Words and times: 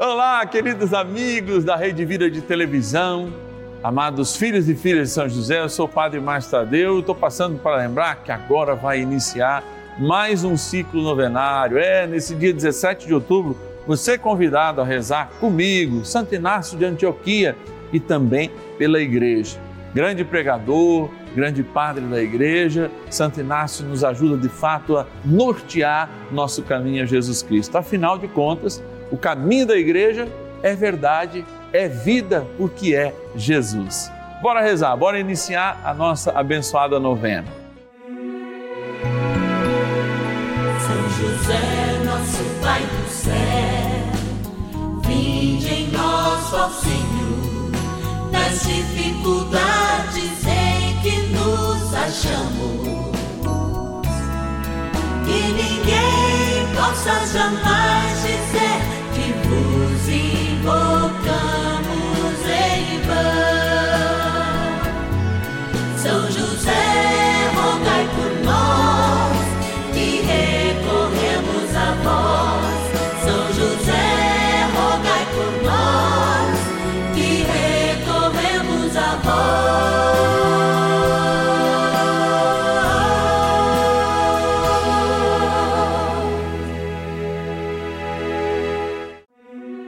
Olá, 0.00 0.46
queridos 0.46 0.94
amigos 0.94 1.64
da 1.64 1.74
Rede 1.74 2.04
Vida 2.04 2.30
de 2.30 2.40
Televisão, 2.40 3.32
amados 3.82 4.36
filhos 4.36 4.68
e 4.68 4.76
filhas 4.76 5.08
de 5.08 5.14
São 5.14 5.28
José, 5.28 5.60
eu 5.60 5.68
sou 5.68 5.86
o 5.86 5.88
Padre 5.88 6.20
Márcio 6.20 6.52
Tadeu, 6.52 7.00
estou 7.00 7.16
passando 7.16 7.58
para 7.58 7.78
lembrar 7.78 8.22
que 8.22 8.30
agora 8.30 8.76
vai 8.76 9.00
iniciar 9.00 9.64
mais 9.98 10.44
um 10.44 10.56
ciclo 10.56 11.02
novenário. 11.02 11.78
É, 11.78 12.06
nesse 12.06 12.36
dia 12.36 12.52
17 12.52 13.08
de 13.08 13.12
outubro, 13.12 13.58
você 13.88 14.12
é 14.12 14.18
convidado 14.18 14.80
a 14.80 14.84
rezar 14.84 15.30
comigo, 15.40 16.04
Santo 16.04 16.32
Inácio 16.32 16.78
de 16.78 16.84
Antioquia 16.84 17.56
e 17.92 17.98
também 17.98 18.52
pela 18.78 19.00
igreja. 19.00 19.58
Grande 19.92 20.24
pregador, 20.24 21.10
grande 21.34 21.64
padre 21.64 22.04
da 22.04 22.22
igreja, 22.22 22.88
Santo 23.10 23.40
Inácio 23.40 23.84
nos 23.84 24.04
ajuda 24.04 24.36
de 24.36 24.48
fato 24.48 24.96
a 24.96 25.04
nortear 25.24 26.08
nosso 26.30 26.62
caminho 26.62 27.02
a 27.02 27.06
Jesus 27.06 27.42
Cristo. 27.42 27.76
Afinal 27.76 28.16
de 28.16 28.28
contas, 28.28 28.80
o 29.10 29.16
caminho 29.16 29.66
da 29.66 29.76
igreja 29.76 30.28
é 30.62 30.74
verdade, 30.74 31.44
é 31.72 31.88
vida, 31.88 32.46
porque 32.56 32.94
é 32.94 33.14
Jesus. 33.34 34.10
Bora 34.42 34.60
rezar, 34.60 34.96
bora 34.96 35.18
iniciar 35.18 35.80
a 35.84 35.92
nossa 35.92 36.30
abençoada 36.32 37.00
novena. 37.00 37.46
São 40.86 41.08
José, 41.10 42.04
nosso 42.04 42.44
Pai 42.62 42.82
do 42.82 43.08
céu, 43.10 43.34
vinde 45.02 45.68
em 45.68 45.88
nós, 45.90 46.54
ó 46.54 46.68
Senhor, 46.68 47.70
nas 48.30 48.62
dificuldades 48.62 50.46
em 50.46 51.00
que 51.02 51.16
nos 51.32 51.94
achamos. 51.94 52.88
Que 55.24 55.52
ninguém 55.52 56.74
possa 56.74 57.26
jamais 57.26 58.17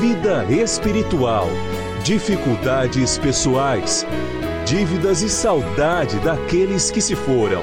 vida 0.00 0.44
espiritual, 0.50 1.46
dificuldades 2.02 3.18
pessoais, 3.18 4.06
dívidas 4.66 5.22
e 5.22 5.28
saudade 5.28 6.18
daqueles 6.20 6.90
que 6.90 7.00
se 7.00 7.14
foram. 7.14 7.62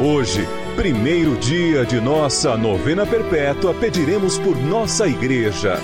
Hoje, 0.00 0.46
primeiro 0.76 1.36
dia 1.36 1.84
de 1.84 2.00
nossa 2.00 2.56
novena 2.56 3.04
perpétua, 3.04 3.74
pediremos 3.74 4.38
por 4.38 4.56
nossa 4.56 5.06
igreja. 5.06 5.74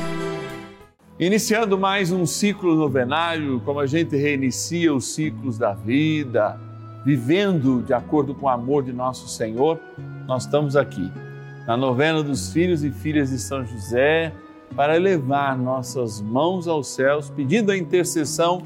Iniciando 1.19 1.77
mais 1.77 2.13
um 2.13 2.25
ciclo 2.25 2.75
novenário, 2.77 3.61
como 3.61 3.81
a 3.81 3.87
gente 3.87 4.17
reinicia 4.17 4.95
os 4.95 5.15
ciclos 5.15 5.59
da 5.59 5.75
vida, 5.75 6.59
vivendo 7.05 7.83
de 7.83 7.93
acordo 7.93 8.35
com 8.35 8.47
o 8.47 8.49
amor 8.49 8.85
de 8.85 8.93
nosso 8.93 9.29
Senhor, 9.29 9.79
nós 10.27 10.45
estamos 10.45 10.77
aqui, 10.77 11.11
na 11.67 11.77
novena 11.77 12.23
dos 12.23 12.53
filhos 12.53 12.85
e 12.85 12.91
filhas 12.91 13.31
de 13.31 13.39
São 13.39 13.67
José 13.67 14.33
para 14.75 14.97
elevar 14.97 15.59
nossas 15.59 16.21
mãos 16.21 16.69
aos 16.69 16.89
céus, 16.89 17.31
pedindo 17.31 17.71
a 17.73 17.77
intercessão 17.77 18.63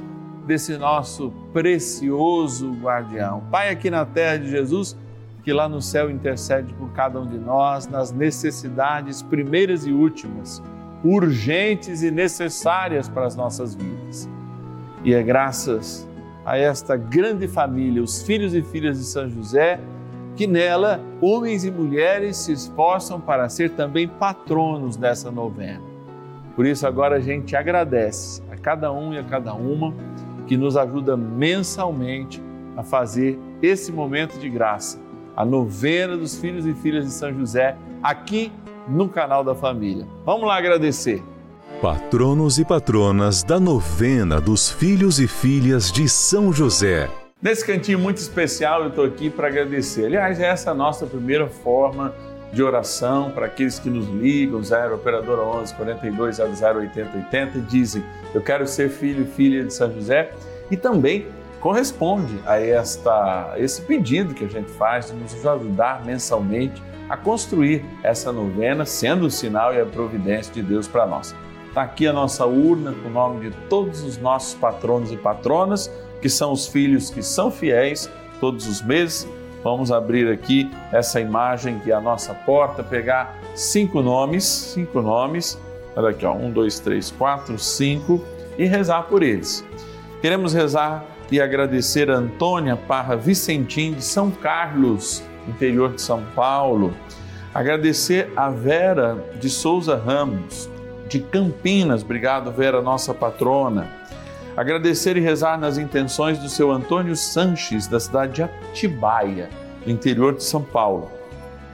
desse 0.46 0.76
nosso 0.76 1.32
precioso 1.52 2.72
guardião. 2.72 3.42
Pai, 3.50 3.70
aqui 3.70 3.90
na 3.90 4.04
terra 4.04 4.36
de 4.36 4.50
Jesus, 4.50 4.96
que 5.42 5.52
lá 5.52 5.68
no 5.68 5.80
céu 5.80 6.10
intercede 6.10 6.72
por 6.74 6.90
cada 6.92 7.20
um 7.20 7.26
de 7.26 7.38
nós 7.38 7.86
nas 7.86 8.12
necessidades 8.12 9.22
primeiras 9.22 9.86
e 9.86 9.92
últimas, 9.92 10.62
urgentes 11.02 12.02
e 12.02 12.10
necessárias 12.10 13.08
para 13.08 13.26
as 13.26 13.36
nossas 13.36 13.74
vidas. 13.74 14.28
E 15.04 15.12
é 15.12 15.22
graças 15.22 16.08
a 16.44 16.56
esta 16.56 16.96
grande 16.96 17.48
família, 17.48 18.02
os 18.02 18.22
filhos 18.22 18.54
e 18.54 18.62
filhas 18.62 18.98
de 18.98 19.04
São 19.04 19.28
José, 19.28 19.80
que 20.36 20.46
nela 20.46 21.00
homens 21.20 21.64
e 21.64 21.70
mulheres 21.70 22.36
se 22.38 22.52
esforçam 22.52 23.20
para 23.20 23.48
ser 23.48 23.70
também 23.70 24.08
patronos 24.08 24.96
dessa 24.96 25.30
novena. 25.30 25.93
Por 26.54 26.66
isso, 26.66 26.86
agora 26.86 27.16
a 27.16 27.20
gente 27.20 27.56
agradece 27.56 28.42
a 28.50 28.56
cada 28.56 28.92
um 28.92 29.12
e 29.12 29.18
a 29.18 29.24
cada 29.24 29.54
uma 29.54 29.94
que 30.46 30.56
nos 30.56 30.76
ajuda 30.76 31.16
mensalmente 31.16 32.42
a 32.76 32.82
fazer 32.82 33.38
esse 33.62 33.90
momento 33.90 34.38
de 34.38 34.48
graça, 34.48 34.98
a 35.36 35.44
novena 35.44 36.16
dos 36.16 36.36
filhos 36.36 36.66
e 36.66 36.74
filhas 36.74 37.04
de 37.04 37.10
São 37.10 37.32
José, 37.32 37.76
aqui 38.02 38.52
no 38.88 39.08
canal 39.08 39.42
da 39.42 39.54
família. 39.54 40.06
Vamos 40.24 40.46
lá 40.46 40.56
agradecer. 40.56 41.22
Patronos 41.80 42.58
e 42.58 42.64
patronas 42.64 43.42
da 43.42 43.58
novena 43.58 44.40
dos 44.40 44.70
filhos 44.70 45.18
e 45.18 45.26
filhas 45.26 45.90
de 45.90 46.08
São 46.08 46.52
José. 46.52 47.10
Nesse 47.42 47.66
cantinho 47.66 47.98
muito 47.98 48.18
especial, 48.18 48.82
eu 48.82 48.88
estou 48.88 49.04
aqui 49.04 49.28
para 49.28 49.48
agradecer. 49.48 50.06
Aliás, 50.06 50.40
essa 50.40 50.70
é 50.70 50.72
a 50.72 50.74
nossa 50.74 51.04
primeira 51.04 51.46
forma 51.46 52.10
de 52.10 52.33
oração 52.62 53.30
para 53.30 53.46
aqueles 53.46 53.78
que 53.78 53.90
nos 53.90 54.08
ligam, 54.08 54.62
0 54.62 54.94
operadora 54.94 55.42
11 55.42 55.74
42 55.74 56.36
00 56.36 56.80
80 56.80 57.16
80 57.16 57.58
e 57.58 57.60
dizem: 57.62 58.04
"Eu 58.34 58.42
quero 58.42 58.66
ser 58.66 58.90
filho 58.90 59.22
e 59.22 59.26
filha 59.26 59.64
de 59.64 59.72
São 59.72 59.92
José" 59.92 60.32
e 60.70 60.76
também 60.76 61.26
corresponde 61.60 62.38
a 62.44 62.60
esta 62.60 63.54
esse 63.56 63.80
pedido 63.82 64.34
que 64.34 64.44
a 64.44 64.48
gente 64.48 64.70
faz 64.72 65.06
de 65.06 65.14
nos 65.14 65.46
ajudar 65.46 66.04
mensalmente 66.04 66.82
a 67.08 67.16
construir 67.16 67.84
essa 68.02 68.32
novena, 68.32 68.84
sendo 68.84 69.26
o 69.26 69.30
sinal 69.30 69.74
e 69.74 69.80
a 69.80 69.86
providência 69.86 70.52
de 70.52 70.62
Deus 70.62 70.88
para 70.88 71.06
nós. 71.06 71.34
Está 71.68 71.82
aqui 71.82 72.06
a 72.06 72.12
nossa 72.12 72.46
urna 72.46 72.92
com 72.92 73.08
o 73.08 73.10
nome 73.10 73.50
de 73.50 73.56
todos 73.68 74.02
os 74.02 74.16
nossos 74.16 74.54
patronos 74.54 75.10
e 75.10 75.16
patronas, 75.16 75.90
que 76.22 76.28
são 76.28 76.52
os 76.52 76.66
filhos 76.66 77.10
que 77.10 77.22
são 77.22 77.50
fiéis 77.50 78.08
todos 78.40 78.66
os 78.66 78.80
meses 78.80 79.26
Vamos 79.64 79.90
abrir 79.90 80.30
aqui 80.30 80.70
essa 80.92 81.18
imagem 81.18 81.78
que 81.78 81.90
é 81.90 81.94
a 81.94 82.00
nossa 82.00 82.34
porta, 82.34 82.82
pegar 82.82 83.34
cinco 83.54 84.02
nomes, 84.02 84.44
cinco 84.44 85.00
nomes, 85.00 85.58
olha 85.96 86.10
aqui, 86.10 86.26
ó, 86.26 86.34
um, 86.34 86.50
dois, 86.50 86.78
três, 86.78 87.10
quatro, 87.10 87.58
cinco, 87.58 88.22
e 88.58 88.66
rezar 88.66 89.04
por 89.04 89.22
eles. 89.22 89.64
Queremos 90.20 90.52
rezar 90.52 91.06
e 91.32 91.40
agradecer 91.40 92.10
a 92.10 92.16
Antônia 92.16 92.76
Parra 92.76 93.16
Vicentim 93.16 93.94
de 93.94 94.04
São 94.04 94.30
Carlos, 94.30 95.22
interior 95.48 95.94
de 95.94 96.02
São 96.02 96.22
Paulo. 96.34 96.92
Agradecer 97.54 98.30
a 98.36 98.50
Vera 98.50 99.16
de 99.40 99.48
Souza 99.48 99.96
Ramos, 99.96 100.68
de 101.08 101.20
Campinas, 101.20 102.02
obrigado 102.02 102.52
Vera, 102.52 102.82
nossa 102.82 103.14
patrona 103.14 103.88
agradecer 104.56 105.16
e 105.16 105.20
rezar 105.20 105.58
nas 105.58 105.78
intenções 105.78 106.38
do 106.38 106.48
seu 106.48 106.70
Antônio 106.70 107.16
Sanches, 107.16 107.86
da 107.86 107.98
cidade 107.98 108.34
de 108.34 108.42
Atibaia, 108.42 109.50
no 109.84 109.92
interior 109.92 110.34
de 110.34 110.44
São 110.44 110.62
Paulo. 110.62 111.10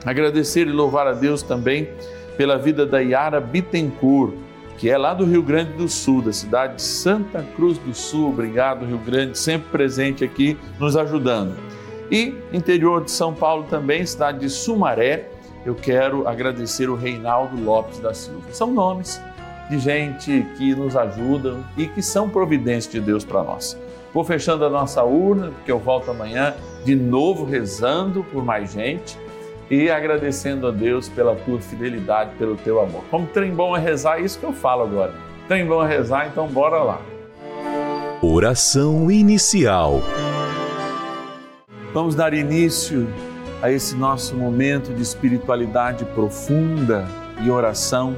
Agradecer 0.05 0.67
e 0.67 0.71
louvar 0.71 1.07
a 1.07 1.13
Deus 1.13 1.43
também 1.43 1.89
pela 2.37 2.57
vida 2.57 2.85
da 2.85 2.99
Yara 2.99 3.39
Bittencourt, 3.39 4.33
que 4.77 4.89
é 4.89 4.97
lá 4.97 5.13
do 5.13 5.25
Rio 5.25 5.43
Grande 5.43 5.73
do 5.73 5.87
Sul, 5.87 6.23
da 6.23 6.33
cidade 6.33 6.77
de 6.77 6.81
Santa 6.81 7.45
Cruz 7.55 7.77
do 7.77 7.93
Sul. 7.93 8.29
Obrigado, 8.29 8.85
Rio 8.85 8.97
Grande, 8.97 9.37
sempre 9.37 9.69
presente 9.69 10.23
aqui, 10.23 10.57
nos 10.79 10.97
ajudando. 10.97 11.55
E 12.09 12.35
interior 12.51 13.03
de 13.03 13.11
São 13.11 13.33
Paulo 13.33 13.65
também, 13.69 14.05
cidade 14.05 14.39
de 14.39 14.49
Sumaré, 14.49 15.29
eu 15.63 15.75
quero 15.75 16.27
agradecer 16.27 16.89
o 16.89 16.95
Reinaldo 16.95 17.63
Lopes 17.63 17.99
da 17.99 18.13
Silva. 18.13 18.51
São 18.51 18.73
nomes 18.73 19.21
de 19.71 19.79
gente 19.79 20.45
que 20.57 20.75
nos 20.75 20.97
ajudam 20.97 21.63
e 21.77 21.87
que 21.87 22.01
são 22.01 22.29
providência 22.29 22.91
de 22.91 22.99
Deus 22.99 23.23
para 23.23 23.41
nós. 23.41 23.79
Vou 24.13 24.21
fechando 24.21 24.65
a 24.65 24.69
nossa 24.69 25.01
urna, 25.01 25.51
porque 25.51 25.71
eu 25.71 25.79
volto 25.79 26.11
amanhã 26.11 26.53
de 26.83 26.93
novo 26.93 27.45
rezando 27.45 28.21
por 28.21 28.43
mais 28.43 28.73
gente 28.73 29.17
e 29.69 29.89
agradecendo 29.89 30.67
a 30.67 30.71
Deus 30.71 31.07
pela 31.07 31.33
tua 31.37 31.61
fidelidade, 31.61 32.31
pelo 32.37 32.57
teu 32.57 32.81
amor. 32.81 33.01
Como 33.09 33.25
trem 33.27 33.53
bom 33.53 33.75
é 33.75 33.79
rezar, 33.79 34.19
é 34.19 34.23
isso 34.23 34.37
que 34.37 34.45
eu 34.45 34.51
falo 34.51 34.83
agora 34.83 35.13
Tem 35.47 35.65
bom 35.65 35.81
rezar, 35.85 36.27
então 36.27 36.47
bora 36.47 36.83
lá. 36.83 37.01
Oração 38.21 39.09
inicial. 39.09 40.01
Vamos 41.93 42.13
dar 42.13 42.33
início 42.33 43.07
a 43.61 43.71
esse 43.71 43.95
nosso 43.95 44.35
momento 44.35 44.93
de 44.93 45.01
espiritualidade 45.01 46.03
profunda 46.03 47.07
e 47.41 47.49
oração 47.49 48.17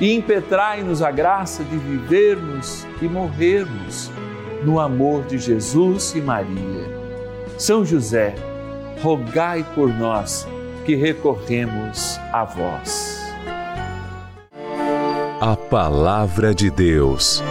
e 0.00 0.14
impetrai-nos 0.14 1.02
a 1.02 1.10
graça 1.10 1.62
de 1.64 1.76
vivermos 1.76 2.86
e 3.00 3.06
morrermos 3.06 4.10
no 4.64 4.80
amor 4.80 5.24
de 5.24 5.38
Jesus 5.38 6.14
e 6.14 6.20
Maria. 6.20 6.92
São 7.58 7.84
José, 7.84 8.34
rogai 9.00 9.64
por 9.74 9.88
nós 9.88 10.46
que 10.84 10.94
recorremos 10.94 12.18
a 12.32 12.44
vós. 12.44 13.20
A 15.40 15.56
Palavra 15.56 16.54
de 16.54 16.70
Deus. 16.70 17.42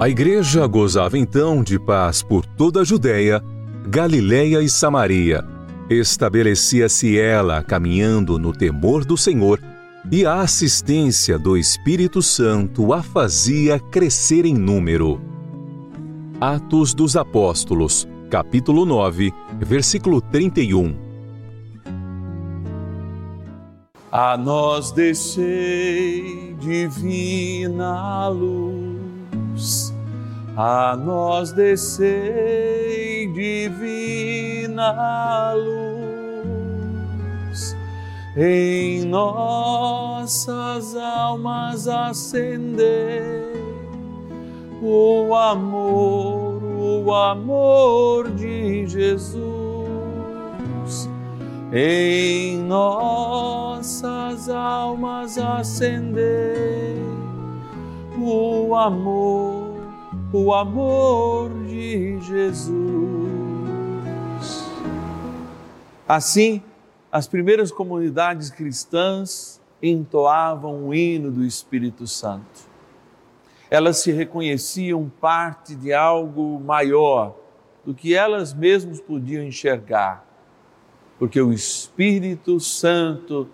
A 0.00 0.08
igreja 0.08 0.66
gozava 0.66 1.16
então 1.16 1.62
de 1.62 1.78
paz 1.78 2.22
por 2.22 2.44
toda 2.44 2.80
a 2.80 2.84
Judéia, 2.84 3.40
Galiléia 3.86 4.60
e 4.60 4.68
Samaria 4.68 5.51
estabelecia-se 5.92 7.18
ela 7.18 7.62
caminhando 7.62 8.38
no 8.38 8.52
temor 8.52 9.04
do 9.04 9.16
Senhor 9.16 9.60
e 10.10 10.26
a 10.26 10.40
assistência 10.40 11.38
do 11.38 11.56
Espírito 11.56 12.20
Santo 12.20 12.92
a 12.92 13.02
fazia 13.02 13.78
crescer 13.78 14.44
em 14.44 14.54
número. 14.54 15.20
Atos 16.40 16.92
dos 16.92 17.16
Apóstolos, 17.16 18.08
capítulo 18.28 18.84
9, 18.84 19.32
versículo 19.60 20.20
31. 20.20 21.12
A 24.10 24.36
nós 24.36 24.90
descei 24.90 26.54
divina 26.60 28.28
luz, 28.28 29.94
a 30.56 30.96
nós 30.96 31.52
descei 31.52 33.26
divina 33.32 34.92
luz, 35.54 36.44
em 38.36 39.04
nossas 39.06 40.94
almas 40.96 41.88
acender 41.88 43.50
o 44.82 45.34
amor, 45.34 46.62
o 46.62 47.14
amor 47.14 48.30
de 48.30 48.86
Jesus. 48.86 49.52
Em 51.74 52.58
nossas 52.64 54.50
almas 54.50 55.38
acender 55.38 56.98
o 58.18 58.74
amor 58.74 59.61
o 60.38 60.54
amor 60.54 61.50
de 61.66 62.18
Jesus. 62.20 62.72
Assim, 66.08 66.62
as 67.10 67.26
primeiras 67.26 67.70
comunidades 67.70 68.50
cristãs 68.50 69.60
entoavam 69.82 70.88
o 70.88 70.94
hino 70.94 71.30
do 71.30 71.44
Espírito 71.44 72.06
Santo. 72.06 72.72
Elas 73.70 73.98
se 73.98 74.10
reconheciam 74.10 75.10
parte 75.20 75.74
de 75.74 75.92
algo 75.92 76.58
maior 76.60 77.36
do 77.84 77.92
que 77.92 78.14
elas 78.14 78.54
mesmas 78.54 79.00
podiam 79.00 79.44
enxergar, 79.44 80.26
porque 81.18 81.40
o 81.40 81.52
Espírito 81.52 82.58
Santo 82.58 83.48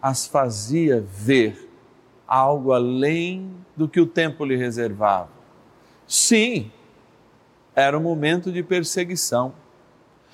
as 0.00 0.26
fazia 0.26 1.04
ver 1.06 1.70
algo 2.26 2.72
além 2.72 3.50
do 3.76 3.88
que 3.88 4.00
o 4.00 4.06
tempo 4.06 4.44
lhe 4.44 4.56
reservava 4.56 5.33
Sim, 6.06 6.70
era 7.74 7.98
um 7.98 8.02
momento 8.02 8.52
de 8.52 8.62
perseguição. 8.62 9.54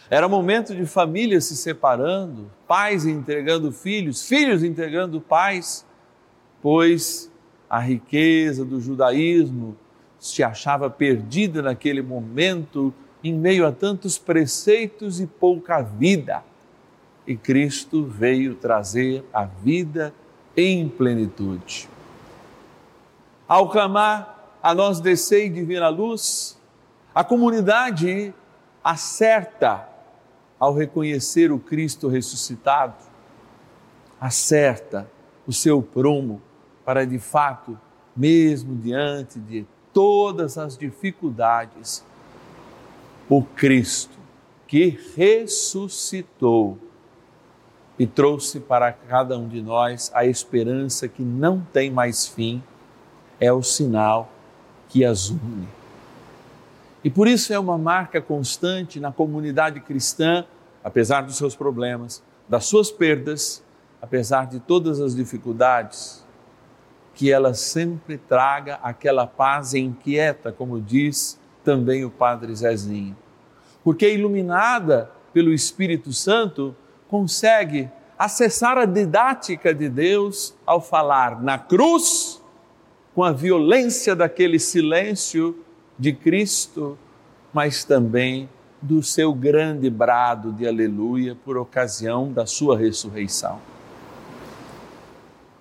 Era 0.09 0.27
um 0.27 0.31
momento 0.31 0.75
de 0.75 0.85
famílias 0.87 1.45
se 1.45 1.57
separando, 1.57 2.51
pais 2.67 3.07
entregando 3.07 3.71
filhos, 3.71 4.27
filhos 4.27 4.65
entregando 4.65 5.21
pais, 5.21 5.87
pois 6.61 7.31
a 7.69 7.79
riqueza 7.79 8.65
do 8.65 8.81
judaísmo 8.81 9.77
se 10.19 10.43
achava 10.43 10.91
perdida 10.91 11.63
naquele 11.63 12.03
momento 12.03 12.93
em 13.23 13.33
meio 13.33 13.67
a 13.67 13.73
tantos 13.73 14.19
preceitos 14.19 15.21
e 15.21 15.27
pouca 15.27 15.81
vida. 15.81 16.43
E 17.27 17.37
Cristo 17.37 18.05
veio 18.05 18.55
trazer 18.55 19.25
a 19.33 19.45
vida 19.45 20.13
em 20.57 20.89
plenitude. 20.89 21.89
Ao 23.47 23.69
clamar, 23.69 24.30
a 24.63 24.75
nós 24.75 25.01
descer 25.01 25.51
divina 25.51 25.89
luz, 25.89 26.59
a 27.15 27.25
comunidade 27.25 28.35
acerta 28.85 29.89
ao 30.59 30.75
reconhecer 30.75 31.51
o 31.51 31.59
Cristo 31.59 32.09
ressuscitado, 32.09 32.95
acerta 34.21 35.11
o 35.47 35.53
seu 35.53 35.83
prumo 35.83 36.43
para 36.85 37.07
de 37.07 37.19
fato, 37.19 37.79
mesmo 38.15 38.77
diante 38.77 39.39
de 39.39 39.67
todas 39.93 40.59
as 40.59 40.77
dificuldades, 40.77 42.05
o 43.29 43.43
Cristo 43.43 44.19
que 44.67 44.99
ressuscitou 45.17 46.79
e 47.99 48.07
trouxe 48.07 48.61
para 48.61 48.93
cada 48.93 49.37
um 49.37 49.49
de 49.49 49.61
nós 49.61 50.11
a 50.15 50.25
esperança 50.25 51.09
que 51.09 51.23
não 51.23 51.61
tem 51.73 51.91
mais 51.91 52.27
fim, 52.27 52.63
é 53.39 53.53
o 53.53 53.63
sinal 53.63 54.31
que 54.91 55.05
as 55.05 55.31
une. 55.31 55.67
E 57.03 57.09
por 57.09 57.27
isso 57.27 57.53
é 57.53 57.59
uma 57.59 57.79
marca 57.79 58.21
constante 58.21 59.01
na 59.01 59.11
comunidade 59.11 59.81
cristã, 59.81 60.45
apesar 60.85 61.23
dos 61.23 61.37
seus 61.37 61.57
problemas, 61.57 62.23
das 62.47 62.67
suas 62.67 62.91
perdas, 62.91 63.63
apesar 64.03 64.47
de 64.47 64.61
todas 64.61 65.01
as 65.01 65.15
dificuldades, 65.15 66.23
que 67.15 67.33
ela 67.33 67.55
sempre 67.55 68.19
traga 68.19 68.79
aquela 68.83 69.27
paz 69.27 69.73
inquieta, 69.73 70.53
como 70.53 70.79
diz 70.79 71.41
também 71.65 72.05
o 72.05 72.11
Padre 72.11 72.55
Zezinho. 72.55 73.17
Porque 73.83 74.13
iluminada 74.13 75.11
pelo 75.33 75.53
Espírito 75.53 76.13
Santo, 76.13 76.75
consegue 77.09 77.91
acessar 78.19 78.77
a 78.77 78.85
didática 78.85 79.73
de 79.75 79.89
Deus 79.89 80.55
ao 80.67 80.81
falar 80.81 81.43
na 81.43 81.59
cruz, 81.59 82.40
com 83.15 83.25
a 83.25 83.33
violência 83.33 84.15
daquele 84.15 84.59
silêncio 84.59 85.59
de 85.99 86.13
Cristo, 86.13 86.97
mas 87.53 87.85
também 87.85 88.49
do 88.81 89.03
seu 89.03 89.35
grande 89.35 89.91
brado 89.91 90.53
de 90.53 90.67
aleluia 90.67 91.37
por 91.45 91.57
ocasião 91.57 92.33
da 92.33 92.47
sua 92.47 92.79
ressurreição. 92.79 93.61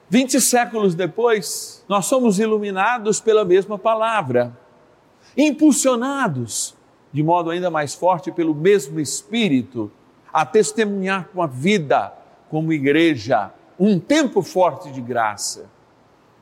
Vinte 0.10 0.40
séculos 0.40 0.96
depois, 0.96 1.84
nós 1.88 2.06
somos 2.06 2.40
iluminados 2.40 3.20
pela 3.20 3.46
mesma 3.46 3.78
palavra, 3.78 4.58
impulsionados 5.38 6.76
de 7.12 7.24
modo 7.24 7.50
ainda 7.50 7.70
mais 7.70 7.94
forte 7.94 8.32
pelo 8.32 8.54
mesmo 8.54 9.00
Espírito, 9.00 9.92
a 10.32 10.46
testemunhar 10.46 11.30
com 11.34 11.42
a 11.42 11.48
vida, 11.48 12.14
como 12.50 12.72
igreja, 12.72 13.52
um 13.80 14.00
tempo 14.00 14.42
forte 14.42 14.92
de 14.92 15.02
graça, 15.02 15.66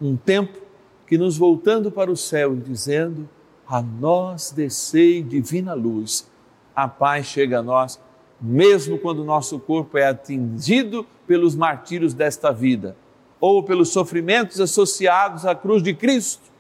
um 0.01 0.15
tempo 0.15 0.59
que 1.07 1.17
nos 1.17 1.37
voltando 1.37 1.89
para 1.89 2.11
o 2.11 2.17
céu 2.17 2.55
e 2.55 2.59
dizendo: 2.59 3.27
A 3.65 3.81
nós 3.81 4.51
descei 4.51 5.23
divina 5.23 5.73
luz, 5.73 6.29
a 6.75 6.87
paz 6.87 7.25
chega 7.25 7.59
a 7.59 7.63
nós, 7.63 7.99
mesmo 8.39 8.99
quando 8.99 9.19
o 9.19 9.25
nosso 9.25 9.57
corpo 9.59 9.97
é 9.97 10.07
atingido 10.07 11.07
pelos 11.25 11.55
martírios 11.55 12.13
desta 12.13 12.51
vida 12.51 12.95
ou 13.39 13.63
pelos 13.63 13.89
sofrimentos 13.89 14.59
associados 14.59 15.45
à 15.45 15.53
cruz 15.53 15.81
de 15.83 15.93
Cristo, 15.93 16.51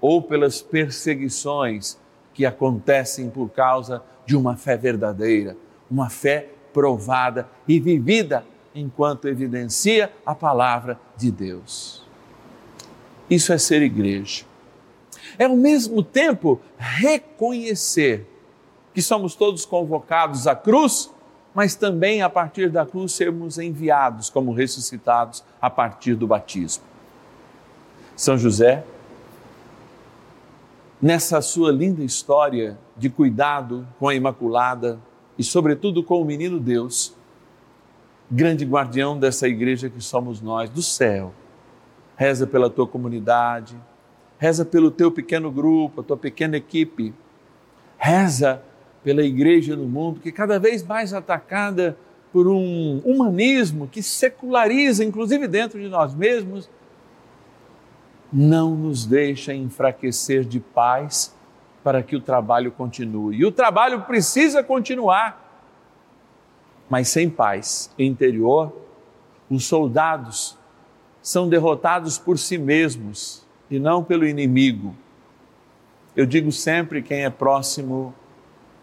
ou 0.00 0.22
pelas 0.22 0.62
perseguições 0.62 1.98
que 2.32 2.46
acontecem 2.46 3.28
por 3.28 3.48
causa 3.48 4.02
de 4.24 4.36
uma 4.36 4.56
fé 4.56 4.76
verdadeira, 4.76 5.56
uma 5.90 6.08
fé 6.08 6.50
provada 6.72 7.48
e 7.66 7.80
vivida 7.80 8.44
enquanto 8.74 9.26
evidencia 9.26 10.12
a 10.24 10.34
palavra 10.34 11.00
de 11.16 11.32
Deus. 11.32 12.06
Isso 13.28 13.52
é 13.52 13.58
ser 13.58 13.82
igreja. 13.82 14.44
É 15.38 15.44
ao 15.44 15.56
mesmo 15.56 16.02
tempo 16.02 16.60
reconhecer 16.76 18.26
que 18.94 19.02
somos 19.02 19.34
todos 19.34 19.64
convocados 19.64 20.46
à 20.46 20.56
cruz 20.56 21.10
mas 21.58 21.74
também 21.74 22.22
a 22.22 22.28
partir 22.28 22.70
da 22.70 22.86
cruz 22.86 23.10
sermos 23.10 23.58
enviados 23.58 24.30
como 24.30 24.52
ressuscitados 24.52 25.42
a 25.60 25.68
partir 25.68 26.14
do 26.14 26.24
batismo. 26.24 26.84
São 28.14 28.38
José, 28.38 28.84
nessa 31.02 31.40
sua 31.40 31.72
linda 31.72 32.04
história 32.04 32.78
de 32.96 33.10
cuidado 33.10 33.86
com 33.98 34.06
a 34.06 34.14
Imaculada 34.14 35.00
e, 35.36 35.42
sobretudo, 35.42 36.00
com 36.00 36.22
o 36.22 36.24
menino 36.24 36.60
Deus, 36.60 37.12
grande 38.30 38.64
guardião 38.64 39.18
dessa 39.18 39.48
igreja 39.48 39.90
que 39.90 40.00
somos 40.00 40.40
nós, 40.40 40.70
do 40.70 40.80
céu, 40.80 41.34
reza 42.18 42.48
pela 42.48 42.68
tua 42.68 42.86
comunidade, 42.86 43.76
reza 44.40 44.64
pelo 44.64 44.90
teu 44.90 45.08
pequeno 45.08 45.52
grupo, 45.52 46.00
a 46.00 46.04
tua 46.04 46.16
pequena 46.16 46.56
equipe, 46.56 47.14
reza 47.96 48.60
pela 49.04 49.22
igreja 49.22 49.76
no 49.76 49.84
mundo, 49.86 50.18
que 50.18 50.32
cada 50.32 50.58
vez 50.58 50.82
mais 50.82 51.14
atacada 51.14 51.96
por 52.32 52.48
um 52.48 53.00
humanismo 53.04 53.86
que 53.86 54.02
seculariza, 54.02 55.04
inclusive 55.04 55.46
dentro 55.46 55.80
de 55.80 55.88
nós 55.88 56.12
mesmos, 56.12 56.68
não 58.32 58.74
nos 58.74 59.06
deixa 59.06 59.54
enfraquecer 59.54 60.44
de 60.44 60.58
paz 60.58 61.32
para 61.84 62.02
que 62.02 62.16
o 62.16 62.20
trabalho 62.20 62.72
continue. 62.72 63.36
E 63.36 63.46
o 63.46 63.52
trabalho 63.52 64.02
precisa 64.02 64.62
continuar, 64.64 65.64
mas 66.90 67.08
sem 67.08 67.30
paz 67.30 67.92
interior, 67.96 68.76
os 69.48 69.64
soldados 69.64 70.57
são 71.28 71.46
derrotados 71.46 72.16
por 72.16 72.38
si 72.38 72.56
mesmos 72.56 73.46
e 73.70 73.78
não 73.78 74.02
pelo 74.02 74.26
inimigo. 74.26 74.96
Eu 76.16 76.24
digo 76.24 76.50
sempre: 76.50 77.02
quem 77.02 77.22
é 77.22 77.28
próximo 77.28 78.14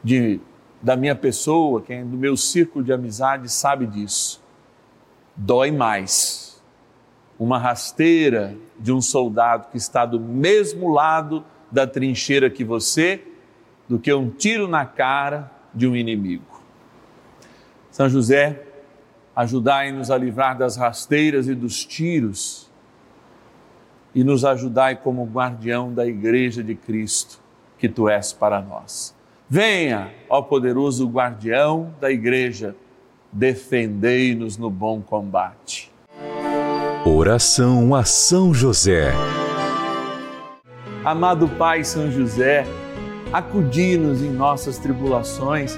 de, 0.03 0.39
da 0.79 0.95
minha 0.95 1.15
pessoa, 1.15 1.81
quem 1.81 2.01
é 2.01 2.03
do 2.03 2.15
meu 2.15 2.37
círculo 2.37 2.85
de 2.85 2.93
amizade, 2.93 3.51
sabe 3.51 3.87
disso. 3.87 4.39
Dói 5.35 5.71
mais 5.71 6.61
uma 7.39 7.57
rasteira 7.57 8.55
de 8.79 8.93
um 8.93 9.01
soldado 9.01 9.69
que 9.71 9.77
está 9.77 10.05
do 10.05 10.19
mesmo 10.19 10.93
lado 10.93 11.43
da 11.71 11.87
trincheira 11.87 12.47
que 12.47 12.63
você 12.63 13.23
do 13.89 13.97
que 13.97 14.13
um 14.13 14.29
tiro 14.29 14.67
na 14.67 14.85
cara 14.85 15.51
de 15.73 15.87
um 15.87 15.95
inimigo. 15.95 16.61
São 17.89 18.07
José, 18.07 18.61
ajudai-nos 19.35 20.09
a 20.09 20.17
livrar 20.17 20.57
das 20.57 20.77
rasteiras 20.77 21.47
e 21.47 21.53
dos 21.53 21.83
tiros 21.83 22.71
e 24.13 24.23
nos 24.23 24.45
ajudai 24.45 24.95
como 24.95 25.25
guardião 25.25 25.93
da 25.93 26.07
igreja 26.07 26.63
de 26.63 26.73
Cristo 26.73 27.39
que 27.77 27.89
tu 27.89 28.07
és 28.07 28.31
para 28.31 28.61
nós. 28.61 29.13
Venha, 29.49 30.11
ó 30.29 30.41
poderoso 30.41 31.07
guardião 31.07 31.93
da 31.99 32.09
igreja, 32.09 32.75
defendei-nos 33.31 34.57
no 34.57 34.69
bom 34.69 35.01
combate. 35.01 35.91
Oração 37.05 37.93
a 37.93 38.03
São 38.05 38.53
José. 38.53 39.11
Amado 41.03 41.47
Pai 41.49 41.83
São 41.83 42.09
José, 42.09 42.65
acudi-nos 43.31 44.23
em 44.23 44.31
nossas 44.31 44.79
tribulações 44.79 45.77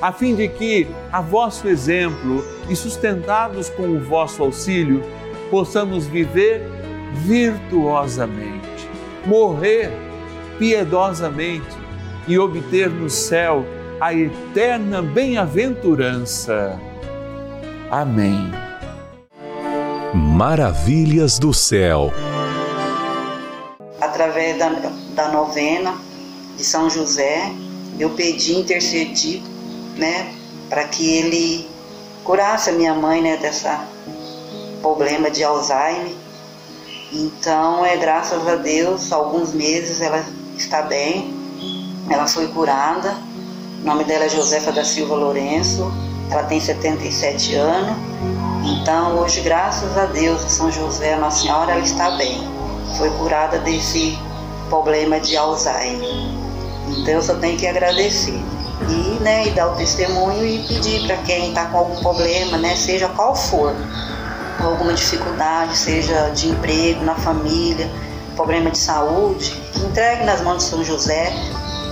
a 0.00 0.12
fim 0.12 0.34
de 0.34 0.48
que, 0.48 0.86
a 1.12 1.20
vosso 1.20 1.68
exemplo 1.68 2.44
e 2.68 2.76
sustentados 2.76 3.68
com 3.70 3.84
o 3.84 4.00
vosso 4.00 4.42
auxílio, 4.42 5.02
possamos 5.50 6.06
viver 6.06 6.62
virtuosamente, 7.14 8.88
morrer 9.24 9.90
piedosamente 10.58 11.76
e 12.26 12.38
obter 12.38 12.90
no 12.90 13.08
céu 13.08 13.64
a 14.00 14.12
eterna 14.12 15.00
bem-aventurança. 15.00 16.78
Amém. 17.90 18.50
Maravilhas 20.12 21.38
do 21.38 21.52
céu. 21.52 22.12
Através 24.00 24.58
da, 24.58 24.68
da 25.14 25.28
novena 25.32 25.94
de 26.56 26.64
São 26.64 26.90
José, 26.90 27.52
eu 27.98 28.10
pedi, 28.10 28.54
intercedi, 28.54 29.42
né, 29.96 30.34
para 30.68 30.84
que 30.84 31.16
ele 31.16 31.68
curasse 32.24 32.70
a 32.70 32.72
minha 32.72 32.94
mãe, 32.94 33.22
né, 33.22 33.36
dessa 33.36 33.86
problema 34.84 35.30
de 35.30 35.42
Alzheimer. 35.42 36.12
Então, 37.10 37.86
é 37.86 37.96
graças 37.96 38.46
a 38.46 38.56
Deus, 38.56 39.10
alguns 39.10 39.54
meses 39.54 40.02
ela 40.02 40.22
está 40.58 40.82
bem, 40.82 41.32
ela 42.10 42.26
foi 42.26 42.48
curada. 42.48 43.16
O 43.82 43.86
nome 43.86 44.04
dela 44.04 44.24
é 44.24 44.28
Josefa 44.28 44.72
da 44.72 44.84
Silva 44.84 45.14
Lourenço, 45.14 45.90
ela 46.30 46.42
tem 46.44 46.60
77 46.60 47.54
anos. 47.54 47.96
Então, 48.62 49.18
hoje, 49.18 49.40
graças 49.40 49.96
a 49.96 50.06
Deus, 50.06 50.40
São 50.42 50.70
José, 50.70 51.16
Nossa 51.16 51.42
Senhora, 51.42 51.72
ela 51.72 51.80
está 51.80 52.10
bem. 52.12 52.42
Foi 52.98 53.10
curada 53.10 53.58
desse 53.58 54.18
problema 54.68 55.18
de 55.18 55.36
Alzheimer. 55.36 56.08
Então, 56.88 57.14
eu 57.14 57.22
só 57.22 57.34
tenho 57.36 57.56
que 57.56 57.66
agradecer. 57.66 58.42
E, 58.88 59.18
né, 59.22 59.46
e 59.46 59.50
dar 59.50 59.68
o 59.68 59.76
testemunho 59.76 60.44
e 60.44 60.58
pedir 60.66 61.06
para 61.06 61.16
quem 61.18 61.48
está 61.48 61.66
com 61.66 61.78
algum 61.78 61.96
problema, 62.00 62.58
né, 62.58 62.76
seja 62.76 63.08
qual 63.08 63.34
for, 63.34 63.74
alguma 64.60 64.92
dificuldade, 64.92 65.76
seja 65.76 66.30
de 66.30 66.48
emprego, 66.48 67.04
na 67.04 67.14
família, 67.14 67.90
problema 68.34 68.70
de 68.70 68.78
saúde, 68.78 69.50
que 69.72 69.80
entregue 69.80 70.24
nas 70.24 70.40
mãos 70.40 70.58
de 70.58 70.64
São 70.64 70.84
José, 70.84 71.32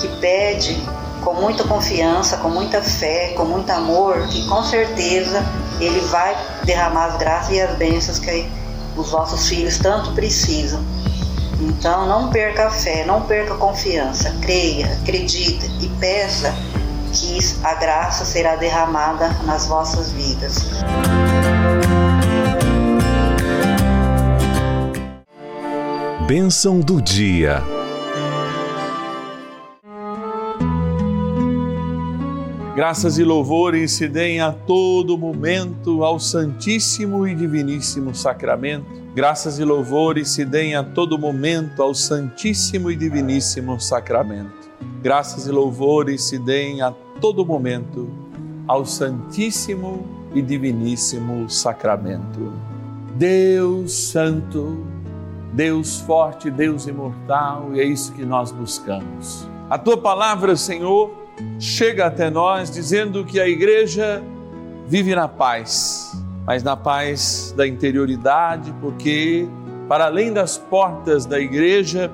que 0.00 0.08
pede 0.20 0.82
com 1.22 1.34
muita 1.34 1.64
confiança, 1.64 2.36
com 2.38 2.48
muita 2.48 2.82
fé, 2.82 3.32
com 3.36 3.44
muito 3.44 3.70
amor, 3.70 4.26
que 4.28 4.46
com 4.48 4.62
certeza 4.62 5.44
ele 5.80 6.00
vai 6.00 6.36
derramar 6.64 7.06
as 7.06 7.16
graças 7.16 7.54
e 7.54 7.60
as 7.60 7.76
bênçãos 7.76 8.18
que 8.18 8.48
os 8.96 9.10
vossos 9.10 9.48
filhos 9.48 9.78
tanto 9.78 10.12
precisam. 10.12 10.82
Então 11.60 12.06
não 12.06 12.28
perca 12.30 12.66
a 12.66 12.70
fé, 12.70 13.04
não 13.04 13.22
perca 13.22 13.54
a 13.54 13.56
confiança, 13.56 14.34
creia, 14.40 14.98
acredite 15.00 15.70
e 15.80 15.88
peça 16.00 16.52
que 17.12 17.38
a 17.62 17.74
graça 17.74 18.24
será 18.24 18.56
derramada 18.56 19.28
nas 19.44 19.66
vossas 19.66 20.10
vidas. 20.12 20.66
Bênção 26.26 26.80
do 26.80 27.00
dia. 27.02 27.62
Graças 32.74 33.18
e 33.18 33.22
louvores 33.22 33.92
se 33.92 34.08
deem 34.08 34.40
a 34.40 34.50
todo 34.50 35.18
momento 35.18 36.02
ao 36.02 36.18
Santíssimo 36.18 37.28
e 37.28 37.34
Diviníssimo 37.34 38.14
Sacramento. 38.14 38.86
Graças 39.14 39.58
e 39.58 39.64
louvores 39.64 40.30
se 40.30 40.42
deem 40.42 40.74
a 40.74 40.82
todo 40.82 41.18
momento 41.18 41.82
ao 41.82 41.94
Santíssimo 41.94 42.90
e 42.90 42.96
Diviníssimo 42.96 43.78
Sacramento. 43.78 44.70
Graças 45.02 45.46
e 45.46 45.50
louvores 45.50 46.24
se 46.24 46.38
deem 46.38 46.80
a 46.80 46.90
todo 47.22 47.46
momento 47.46 48.10
ao 48.66 48.84
Santíssimo 48.84 50.04
e 50.34 50.42
Diviníssimo 50.42 51.48
Sacramento. 51.48 52.52
Deus 53.14 53.92
Santo, 53.92 54.84
Deus 55.52 56.00
forte, 56.00 56.50
Deus 56.50 56.88
imortal, 56.88 57.70
e 57.74 57.80
é 57.80 57.84
isso 57.84 58.12
que 58.12 58.24
nós 58.24 58.50
buscamos. 58.50 59.48
A 59.70 59.78
tua 59.78 59.96
palavra, 59.96 60.56
Senhor, 60.56 61.14
chega 61.60 62.06
até 62.06 62.28
nós 62.28 62.72
dizendo 62.72 63.24
que 63.24 63.38
a 63.38 63.46
igreja 63.46 64.20
vive 64.88 65.14
na 65.14 65.28
paz, 65.28 66.20
mas 66.44 66.64
na 66.64 66.76
paz 66.76 67.54
da 67.56 67.64
interioridade, 67.68 68.74
porque 68.80 69.46
para 69.88 70.06
além 70.06 70.32
das 70.32 70.58
portas 70.58 71.24
da 71.24 71.38
igreja, 71.38 72.10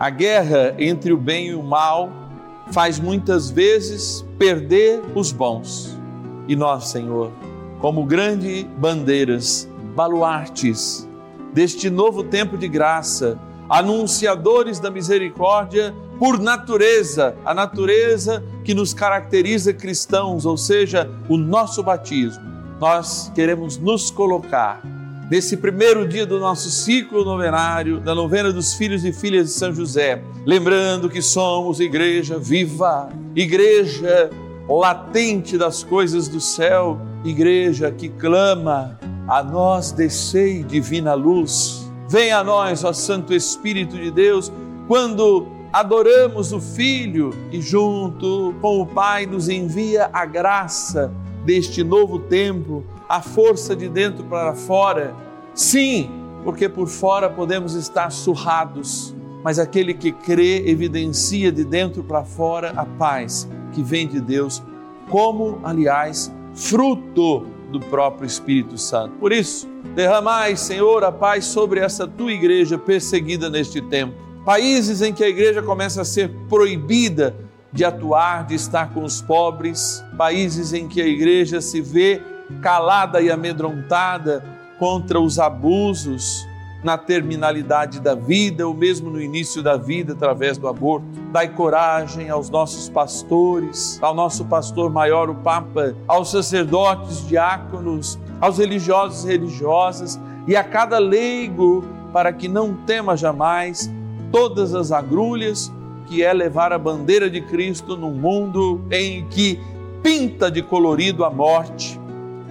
a 0.00 0.08
guerra 0.08 0.74
entre 0.78 1.12
o 1.12 1.18
bem 1.18 1.48
e 1.48 1.54
o 1.54 1.62
mal 1.62 2.21
faz 2.70 2.98
muitas 2.98 3.50
vezes 3.50 4.24
perder 4.38 5.02
os 5.14 5.32
bons. 5.32 5.98
E 6.46 6.54
nós, 6.54 6.88
Senhor, 6.88 7.32
como 7.80 8.04
grandes 8.04 8.64
bandeiras, 8.78 9.68
baluartes 9.94 11.08
deste 11.52 11.90
novo 11.90 12.24
tempo 12.24 12.56
de 12.56 12.68
graça, 12.68 13.38
anunciadores 13.68 14.78
da 14.78 14.90
misericórdia 14.90 15.94
por 16.18 16.38
natureza, 16.38 17.34
a 17.44 17.52
natureza 17.52 18.42
que 18.64 18.74
nos 18.74 18.94
caracteriza 18.94 19.72
cristãos, 19.72 20.46
ou 20.46 20.56
seja, 20.56 21.10
o 21.28 21.36
nosso 21.36 21.82
batismo. 21.82 22.42
Nós 22.80 23.30
queremos 23.34 23.78
nos 23.78 24.10
colocar 24.10 24.80
nesse 25.30 25.56
primeiro 25.56 26.06
dia 26.06 26.26
do 26.26 26.38
nosso 26.38 26.70
ciclo 26.70 27.24
novenário, 27.24 28.00
da 28.00 28.14
novena 28.14 28.52
dos 28.52 28.74
filhos 28.74 29.04
e 29.04 29.12
filhas 29.12 29.46
de 29.46 29.52
São 29.52 29.72
José, 29.74 30.22
lembrando 30.44 31.08
que 31.08 31.22
somos 31.22 31.80
igreja 31.80 32.38
viva, 32.38 33.08
igreja 33.34 34.30
latente 34.68 35.58
das 35.58 35.82
coisas 35.82 36.28
do 36.28 36.40
céu, 36.40 37.00
igreja 37.24 37.90
que 37.90 38.08
clama 38.08 38.98
a 39.28 39.42
nós 39.42 39.92
descei 39.92 40.62
divina 40.62 41.14
luz. 41.14 41.90
Venha 42.08 42.38
a 42.38 42.44
nós, 42.44 42.84
ó 42.84 42.92
Santo 42.92 43.32
Espírito 43.32 43.96
de 43.96 44.10
Deus, 44.10 44.52
quando 44.86 45.46
adoramos 45.72 46.52
o 46.52 46.60
Filho 46.60 47.30
e 47.50 47.60
junto 47.60 48.54
com 48.60 48.80
o 48.80 48.86
Pai 48.86 49.24
nos 49.24 49.48
envia 49.48 50.10
a 50.12 50.26
graça 50.26 51.12
deste 51.44 51.82
novo 51.82 52.18
tempo, 52.18 52.84
a 53.12 53.20
força 53.20 53.76
de 53.76 53.90
dentro 53.90 54.24
para 54.24 54.54
fora. 54.54 55.14
Sim, 55.52 56.10
porque 56.42 56.66
por 56.66 56.88
fora 56.88 57.28
podemos 57.28 57.74
estar 57.74 58.10
surrados, 58.10 59.14
mas 59.44 59.58
aquele 59.58 59.92
que 59.92 60.12
crê 60.12 60.66
evidencia 60.66 61.52
de 61.52 61.62
dentro 61.62 62.02
para 62.02 62.24
fora 62.24 62.72
a 62.74 62.86
paz 62.86 63.46
que 63.72 63.82
vem 63.82 64.08
de 64.08 64.18
Deus, 64.18 64.62
como, 65.10 65.60
aliás, 65.62 66.32
fruto 66.54 67.44
do 67.70 67.78
próprio 67.80 68.26
Espírito 68.26 68.78
Santo. 68.78 69.12
Por 69.20 69.30
isso, 69.30 69.68
derramai, 69.94 70.56
Senhor, 70.56 71.04
a 71.04 71.12
paz 71.12 71.44
sobre 71.44 71.80
essa 71.80 72.08
tua 72.08 72.32
igreja 72.32 72.78
perseguida 72.78 73.50
neste 73.50 73.82
tempo. 73.82 74.14
Países 74.42 75.02
em 75.02 75.12
que 75.12 75.22
a 75.22 75.28
igreja 75.28 75.62
começa 75.62 76.00
a 76.00 76.04
ser 76.06 76.30
proibida 76.48 77.36
de 77.70 77.84
atuar, 77.84 78.46
de 78.46 78.54
estar 78.54 78.94
com 78.94 79.04
os 79.04 79.20
pobres, 79.20 80.02
países 80.16 80.72
em 80.72 80.88
que 80.88 81.02
a 81.02 81.06
igreja 81.06 81.60
se 81.60 81.82
vê 81.82 82.31
calada 82.60 83.20
e 83.20 83.30
amedrontada 83.30 84.44
contra 84.78 85.20
os 85.20 85.38
abusos, 85.38 86.46
na 86.82 86.98
terminalidade 86.98 88.00
da 88.00 88.14
vida 88.14 88.66
ou 88.66 88.74
mesmo 88.74 89.08
no 89.08 89.20
início 89.20 89.62
da 89.62 89.76
vida 89.76 90.12
através 90.12 90.58
do 90.58 90.66
aborto. 90.66 91.06
Dai 91.30 91.48
coragem 91.48 92.28
aos 92.28 92.50
nossos 92.50 92.88
pastores, 92.88 93.98
ao 94.02 94.14
nosso 94.14 94.44
pastor 94.44 94.90
maior, 94.90 95.30
o 95.30 95.34
Papa, 95.36 95.94
aos 96.08 96.30
sacerdotes, 96.30 97.26
diáconos, 97.26 98.18
aos 98.40 98.58
religiosos 98.58 99.24
e 99.24 99.28
religiosas 99.28 100.20
e 100.46 100.56
a 100.56 100.64
cada 100.64 100.98
leigo 100.98 101.84
para 102.12 102.32
que 102.32 102.48
não 102.48 102.74
tema 102.74 103.16
jamais 103.16 103.90
todas 104.32 104.74
as 104.74 104.90
agrulhas 104.90 105.72
que 106.06 106.22
é 106.22 106.32
levar 106.32 106.72
a 106.72 106.78
bandeira 106.78 107.30
de 107.30 107.40
Cristo 107.40 107.96
num 107.96 108.12
mundo 108.12 108.84
em 108.90 109.24
que 109.28 109.60
pinta 110.02 110.50
de 110.50 110.60
colorido 110.60 111.24
a 111.24 111.30
morte 111.30 111.98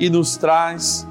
e 0.01 0.09
nos 0.09 0.35
traz 0.35 1.07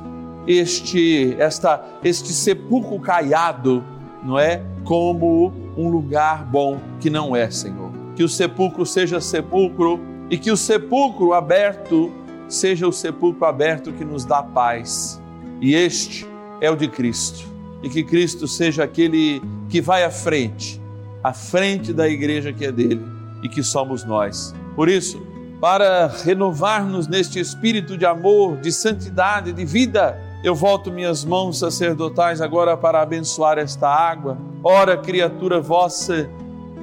este, 0.48 1.36
esta, 1.38 1.80
este 2.02 2.32
sepulcro 2.32 2.98
caiado, 2.98 3.84
não 4.20 4.36
é? 4.36 4.64
Como 4.84 5.52
um 5.76 5.88
lugar 5.88 6.44
bom 6.44 6.80
que 6.98 7.08
não 7.08 7.36
é, 7.36 7.48
Senhor. 7.48 7.92
Que 8.16 8.24
o 8.24 8.28
sepulcro 8.28 8.84
seja 8.84 9.20
sepulcro 9.20 10.00
e 10.28 10.36
que 10.36 10.50
o 10.50 10.56
sepulcro 10.56 11.32
aberto 11.32 12.12
seja 12.48 12.88
o 12.88 12.92
sepulcro 12.92 13.44
aberto 13.44 13.92
que 13.92 14.04
nos 14.04 14.24
dá 14.24 14.42
paz. 14.42 15.22
E 15.60 15.72
este 15.72 16.26
é 16.60 16.68
o 16.68 16.74
de 16.74 16.88
Cristo. 16.88 17.48
E 17.84 17.88
que 17.88 18.02
Cristo 18.02 18.48
seja 18.48 18.82
aquele 18.82 19.40
que 19.68 19.80
vai 19.80 20.02
à 20.02 20.10
frente, 20.10 20.82
à 21.22 21.32
frente 21.32 21.92
da 21.92 22.08
igreja 22.08 22.52
que 22.52 22.66
é 22.66 22.72
dele 22.72 23.00
e 23.40 23.48
que 23.48 23.62
somos 23.62 24.04
nós. 24.04 24.52
Por 24.74 24.88
isso, 24.88 25.29
para 25.60 26.06
renovar-nos 26.06 27.06
neste 27.06 27.38
espírito 27.38 27.98
de 27.98 28.06
amor, 28.06 28.56
de 28.56 28.72
santidade, 28.72 29.52
de 29.52 29.64
vida, 29.64 30.18
eu 30.42 30.54
volto 30.54 30.90
minhas 30.90 31.22
mãos 31.22 31.58
sacerdotais 31.58 32.40
agora 32.40 32.76
para 32.78 33.02
abençoar 33.02 33.58
esta 33.58 33.86
água. 33.86 34.38
Ora, 34.64 34.96
criatura 34.96 35.60
vossa, 35.60 36.30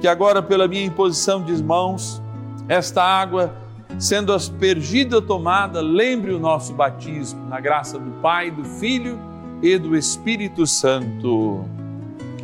que 0.00 0.06
agora 0.06 0.40
pela 0.40 0.68
minha 0.68 0.84
imposição 0.84 1.42
de 1.42 1.60
mãos, 1.60 2.22
esta 2.68 3.02
água, 3.02 3.52
sendo 3.98 4.32
aspergida 4.32 5.20
tomada, 5.20 5.80
lembre 5.80 6.32
o 6.32 6.38
nosso 6.38 6.72
batismo, 6.72 7.48
na 7.48 7.58
graça 7.58 7.98
do 7.98 8.10
Pai, 8.20 8.48
do 8.48 8.64
Filho 8.64 9.18
e 9.60 9.76
do 9.76 9.96
Espírito 9.96 10.68
Santo. 10.68 11.64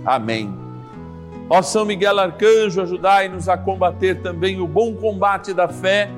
Amém. 0.05 0.53
Ó 1.49 1.63
São 1.63 1.85
Miguel 1.85 2.19
Arcanjo, 2.19 2.83
ajudai-nos 2.83 3.49
a 3.49 3.57
combater 3.57 4.21
também 4.21 4.61
o 4.61 4.67
bom 4.67 4.95
combate 4.95 5.55
da 5.55 5.69
fé 5.69 6.11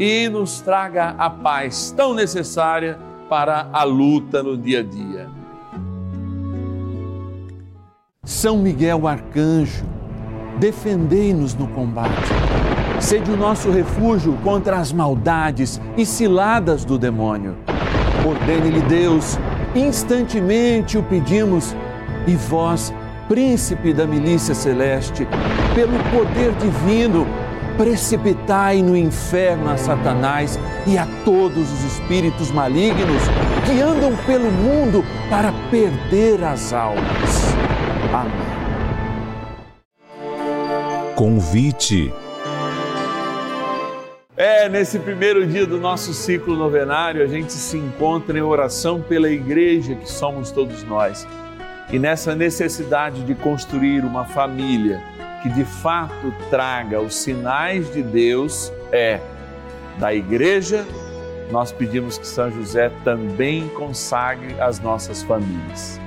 e 0.00 0.30
nos 0.30 0.62
traga 0.62 1.14
a 1.18 1.28
paz 1.28 1.92
tão 1.94 2.14
necessária 2.14 2.98
para 3.28 3.68
a 3.70 3.84
luta 3.84 4.42
no 4.42 4.56
dia 4.56 4.80
a 4.80 4.82
dia. 4.82 5.28
São 8.24 8.56
Miguel 8.56 9.06
Arcanjo, 9.06 9.84
defendei-nos 10.58 11.54
no 11.54 11.68
combate. 11.68 12.32
Sede 12.98 13.30
o 13.30 13.36
nosso 13.36 13.70
refúgio 13.70 14.38
contra 14.42 14.78
as 14.78 14.90
maldades 14.90 15.78
e 15.98 16.06
ciladas 16.06 16.82
do 16.82 16.98
demônio. 16.98 17.54
Ordene-lhe 18.26 18.80
Deus, 18.82 19.38
instantemente 19.74 20.96
o 20.96 21.02
pedimos, 21.02 21.76
e 22.26 22.34
vós, 22.36 22.92
príncipe 23.28 23.92
da 23.92 24.06
milícia 24.06 24.54
celeste, 24.54 25.26
pelo 25.74 25.98
poder 26.10 26.52
divino, 26.52 27.26
precipitai 27.80 28.82
no 28.82 28.94
inferno 28.94 29.70
a 29.70 29.76
Satanás 29.78 30.60
e 30.86 30.98
a 30.98 31.06
todos 31.24 31.72
os 31.72 31.84
espíritos 31.84 32.50
malignos 32.50 33.22
que 33.64 33.80
andam 33.80 34.14
pelo 34.26 34.52
mundo 34.52 35.02
para 35.30 35.50
perder 35.70 36.44
as 36.44 36.74
almas. 36.74 37.54
Amém. 38.12 38.50
Convite. 41.16 42.12
É, 44.36 44.68
nesse 44.68 44.98
primeiro 44.98 45.46
dia 45.46 45.66
do 45.66 45.80
nosso 45.80 46.12
ciclo 46.12 46.54
novenário, 46.56 47.22
a 47.22 47.26
gente 47.26 47.54
se 47.54 47.78
encontra 47.78 48.38
em 48.38 48.42
oração 48.42 49.00
pela 49.00 49.30
igreja 49.30 49.94
que 49.94 50.10
somos 50.10 50.50
todos 50.50 50.84
nós. 50.84 51.26
E 51.90 51.98
nessa 51.98 52.34
necessidade 52.34 53.22
de 53.24 53.34
construir 53.34 54.04
uma 54.04 54.26
família 54.26 55.02
que 55.42 55.48
de 55.48 55.64
fato 55.64 56.32
traga 56.50 57.00
os 57.00 57.14
sinais 57.14 57.92
de 57.92 58.02
Deus, 58.02 58.72
é 58.92 59.20
da 59.98 60.14
igreja, 60.14 60.86
nós 61.50 61.72
pedimos 61.72 62.16
que 62.16 62.26
São 62.26 62.50
José 62.50 62.90
também 63.04 63.68
consagre 63.68 64.58
as 64.60 64.78
nossas 64.80 65.22
famílias. 65.22 66.00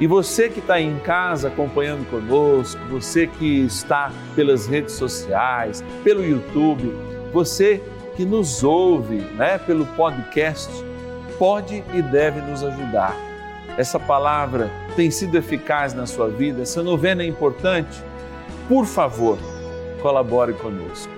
E 0.00 0.06
você 0.06 0.48
que 0.48 0.60
está 0.60 0.80
em 0.80 0.98
casa 1.00 1.48
acompanhando 1.48 2.08
conosco, 2.08 2.80
você 2.88 3.26
que 3.26 3.60
está 3.66 4.10
pelas 4.34 4.66
redes 4.66 4.94
sociais, 4.94 5.84
pelo 6.02 6.24
YouTube, 6.24 6.90
você 7.32 7.82
que 8.16 8.24
nos 8.24 8.64
ouve 8.64 9.16
né, 9.36 9.58
pelo 9.58 9.84
podcast, 9.86 10.70
pode 11.38 11.84
e 11.92 12.00
deve 12.00 12.40
nos 12.40 12.62
ajudar. 12.62 13.14
Essa 13.76 14.00
palavra 14.00 14.70
tem 14.96 15.10
sido 15.10 15.36
eficaz 15.36 15.92
na 15.92 16.06
sua 16.06 16.28
vida, 16.28 16.62
essa 16.62 16.82
novena 16.82 17.22
é 17.22 17.26
importante. 17.26 18.02
Por 18.70 18.86
favor, 18.86 19.36
colabore 20.00 20.52
conosco. 20.52 21.12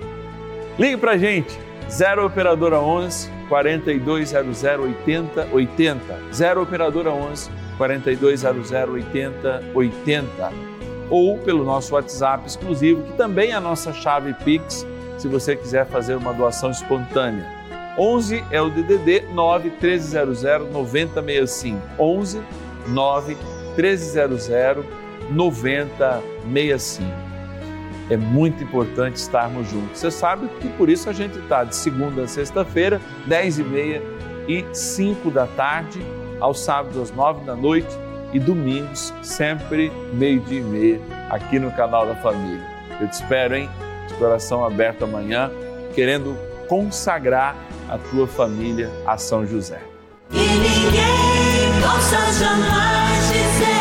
Ligue 0.79 0.97
para 0.97 1.11
a 1.11 1.17
gente, 1.17 1.55
0 1.87 2.25
Operadora 2.25 2.79
11 2.79 3.29
4200 3.47 4.63
80 4.63 5.49
80. 5.53 6.19
0 6.33 6.63
Operadora 6.63 7.11
11 7.11 7.51
4200 7.77 8.71
80 8.71 9.63
80. 9.71 10.51
Ou 11.11 11.37
pelo 11.37 11.63
nosso 11.63 11.93
WhatsApp 11.93 12.47
exclusivo, 12.47 13.03
que 13.03 13.13
também 13.13 13.51
é 13.51 13.53
a 13.53 13.61
nossa 13.61 13.93
chave 13.93 14.33
Pix, 14.43 14.83
se 15.19 15.27
você 15.27 15.55
quiser 15.55 15.85
fazer 15.85 16.15
uma 16.15 16.33
doação 16.33 16.71
espontânea. 16.71 17.45
11 17.99 18.43
é 18.49 18.59
o 18.59 18.71
DDD 18.71 19.27
9 19.31 19.69
1300 19.69 20.41
9065. 20.71 21.79
11 21.99 22.41
9 22.87 23.37
1300 23.77 24.49
9065. 25.29 27.32
É 28.13 28.17
muito 28.17 28.63
importante 28.63 29.15
estarmos 29.15 29.67
juntos. 29.71 29.99
Você 29.99 30.11
sabe 30.11 30.47
que 30.61 30.69
por 30.69 30.87
isso 30.87 31.09
a 31.09 31.13
gente 31.13 31.39
está 31.39 31.63
de 31.63 31.75
segunda 31.75 32.21
a 32.21 32.27
sexta-feira, 32.27 33.01
10 33.25 33.57
e 33.57 33.63
meia 33.63 34.03
e 34.47 34.63
5 34.71 35.31
da 35.31 35.47
tarde, 35.47 35.99
aos 36.39 36.59
sábados 36.59 37.01
às 37.01 37.11
9 37.11 37.43
da 37.43 37.55
noite 37.55 37.89
e 38.31 38.39
domingos, 38.39 39.11
sempre 39.23 39.91
meio-dia 40.13 40.59
e 40.59 40.63
meia, 40.63 41.01
aqui 41.27 41.57
no 41.57 41.71
canal 41.71 42.05
da 42.05 42.13
Família. 42.17 42.63
Eu 43.01 43.07
te 43.07 43.13
espero, 43.13 43.55
hein? 43.55 43.67
De 44.07 44.13
coração 44.13 44.63
aberto 44.63 45.05
amanhã, 45.05 45.49
querendo 45.95 46.37
consagrar 46.67 47.55
a 47.89 47.97
tua 47.97 48.27
família 48.27 48.91
a 49.07 49.17
São 49.17 49.43
José. 49.43 49.81
E 50.29 50.37
ninguém 50.37 51.81
possa 51.81 52.31
jamais 52.31 53.27
dizer 53.27 53.72